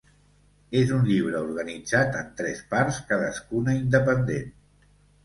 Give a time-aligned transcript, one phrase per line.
[0.77, 4.49] És un llibre organitzat en tres parts, cadascuna independent.